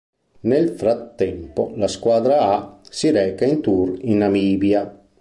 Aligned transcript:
Nel 0.39 0.69
frattempo, 0.71 1.73
la 1.75 1.87
squadra 1.87 2.39
"A" 2.53 2.79
si 2.89 3.11
reca 3.11 3.45
in 3.45 3.61
tour 3.61 3.99
in 4.01 4.17
Namibia. 4.17 4.99